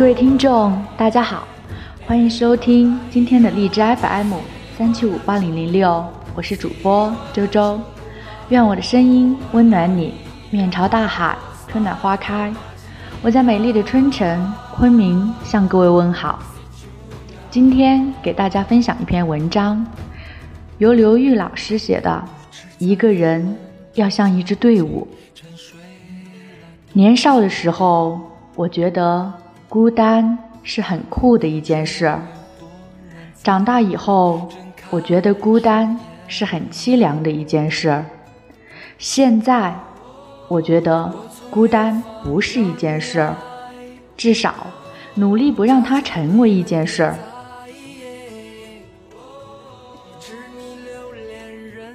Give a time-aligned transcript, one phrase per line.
[0.00, 1.46] 各位听众，大家好，
[2.06, 4.32] 欢迎收听今天的荔枝 FM
[4.74, 6.02] 三七五八零零六，
[6.34, 7.78] 我是主播周周，
[8.48, 10.14] 愿我的声音温暖你，
[10.48, 11.36] 面朝大海，
[11.68, 12.50] 春暖花开。
[13.20, 16.38] 我在美丽的春城昆明向各位问好。
[17.50, 19.86] 今天给大家分享一篇文章，
[20.78, 22.24] 由刘玉老师写的。
[22.78, 23.54] 一个人
[23.96, 25.06] 要像一支队伍。
[26.94, 28.18] 年少的时候，
[28.54, 29.30] 我觉得
[29.70, 32.18] 孤单是很酷的一件事；
[33.40, 34.48] 长大以后，
[34.90, 35.96] 我觉得孤单
[36.26, 38.02] 是很凄凉的一件事；
[38.98, 39.72] 现在，
[40.48, 41.14] 我觉得
[41.50, 43.30] 孤单不是一件事，
[44.16, 44.52] 至少
[45.14, 47.14] 努力不让它成为一件事。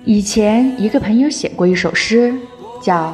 [0.06, 2.34] 以前一个朋友写过一首诗，
[2.82, 3.14] 叫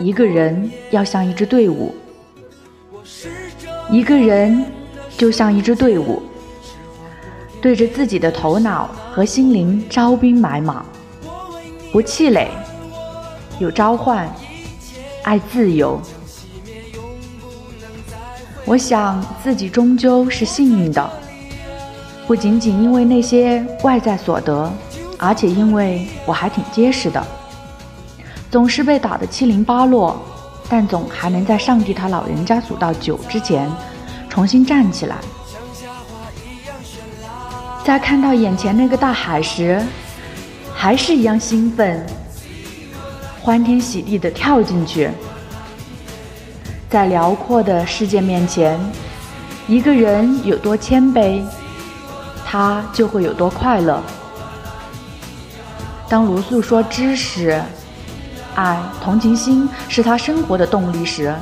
[0.02, 1.94] 《一个人要像一支队伍》。
[2.90, 3.30] 我是
[3.92, 4.64] 一个人
[5.18, 6.22] 就像一支队伍，
[7.60, 10.84] 对着自己的头脑和心灵招兵买马，
[11.90, 12.48] 不气馁，
[13.58, 14.32] 有召唤，
[15.24, 16.00] 爱自由。
[18.64, 21.10] 我想自己终究是幸运的，
[22.28, 24.72] 不仅仅因为那些外在所得。
[25.22, 27.22] 而且因为我还挺结实的，
[28.50, 30.18] 总是被打得七零八落，
[30.70, 33.68] 但总还能在上帝他老人家数到九之前
[34.28, 35.16] 重新站起来。
[37.84, 39.82] 在看到眼前那个大海时，
[40.72, 42.06] 还是一样兴奋，
[43.42, 45.10] 欢天喜地地跳进去。
[46.88, 48.78] 在辽阔的世界面前，
[49.66, 51.42] 一个人有多谦卑，
[52.46, 54.00] 他就会有多快乐。
[56.08, 57.60] 当卢素说知识、
[58.60, 61.34] 爱、同情心是他生活的动力时，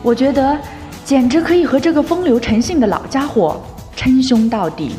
[0.00, 0.56] 我觉得
[1.04, 3.60] 简直可以和这个风流成性的老家伙
[3.96, 4.94] 称兄道弟。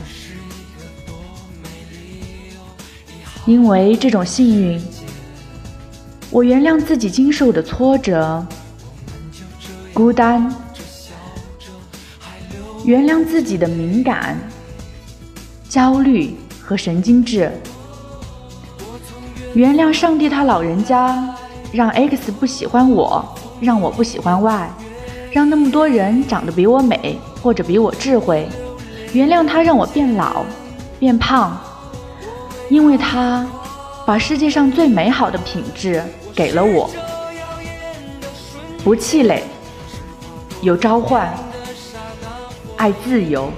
[3.45, 4.81] 因为这种幸运，
[6.29, 8.45] 我原谅自己经受的挫折、
[9.93, 10.53] 孤单，
[12.83, 14.37] 原谅自己的敏感、
[15.69, 17.49] 焦虑和神经质。
[19.53, 21.27] 原谅上帝，他老人家
[21.73, 23.23] 让 X 不喜欢我，
[23.59, 24.69] 让我不喜欢 Y，
[25.31, 28.47] 让那么多人长得比我美或者比我智慧。
[29.13, 30.45] 原谅他让我变老、
[30.99, 31.59] 变胖，
[32.69, 33.45] 因为他
[34.05, 36.01] 把世界上最美好的品质
[36.33, 36.89] 给了我。
[38.85, 39.43] 不气馁，
[40.61, 41.29] 有召唤，
[42.77, 43.51] 爱自由。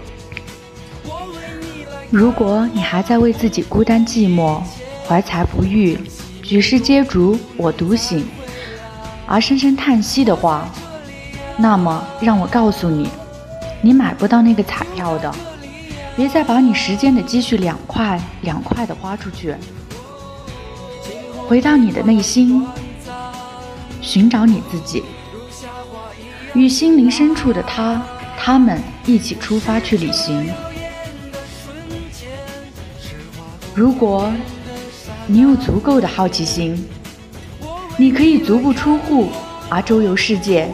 [2.09, 4.59] 如果你还在为自己孤单寂寞，
[5.07, 5.99] 怀才不遇，
[6.41, 8.25] 举世皆浊我独醒，
[9.27, 10.69] 而深深叹息的话，
[11.57, 13.09] 那么让我告诉你，
[13.81, 15.33] 你买不到那个彩票的。
[16.15, 19.53] 别再把你时间的积蓄两块两块的花出去，
[21.47, 22.65] 回到你的内心，
[24.01, 25.03] 寻找你自己，
[26.53, 28.01] 与心灵深处的他
[28.37, 30.49] 他们一起出发去旅行。
[33.75, 34.31] 如果。
[35.25, 36.85] 你有足够的好奇心，
[37.97, 39.29] 你可以足不出户
[39.69, 40.67] 而周游世界，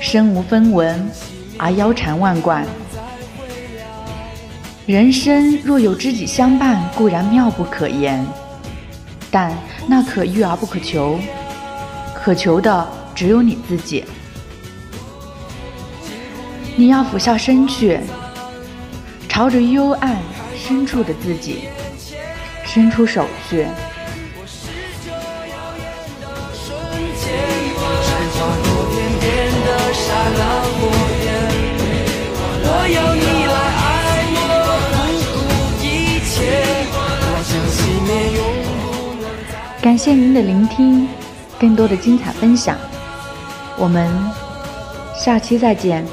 [0.00, 1.10] 身无分文
[1.58, 2.64] 而腰缠万贯。
[4.86, 8.26] 人生若有知己相伴，固然妙不可言，
[9.30, 9.52] 但
[9.86, 11.18] 那可遇而不可求，
[12.14, 14.02] 可求的只有你自己。
[16.74, 18.00] 你要俯下身去，
[19.28, 20.16] 朝着幽暗
[20.56, 21.64] 深处的自己。
[22.68, 23.66] 伸出手去。
[39.80, 41.08] 感谢您的聆听，
[41.58, 42.76] 更多的精彩分享，
[43.78, 44.12] 我们
[45.18, 46.06] 下期再见。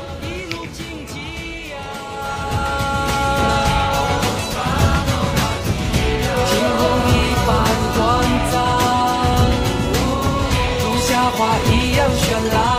[12.24, 12.75] your life.